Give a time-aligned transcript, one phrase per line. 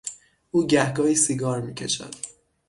[0.51, 2.15] او گهگاهی سیگار میکشد.